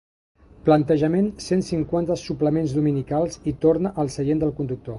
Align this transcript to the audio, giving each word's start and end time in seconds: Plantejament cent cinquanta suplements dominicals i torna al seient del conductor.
Plantejament 0.69 1.27
cent 1.47 1.61
cinquanta 1.67 2.17
suplements 2.21 2.73
dominicals 2.79 3.39
i 3.53 3.55
torna 3.67 3.93
al 4.05 4.11
seient 4.17 4.43
del 4.45 4.57
conductor. 4.63 4.89